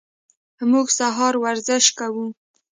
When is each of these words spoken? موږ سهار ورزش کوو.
موږ 0.71 0.87
سهار 0.99 1.33
ورزش 1.43 1.85
کوو. 1.97 2.25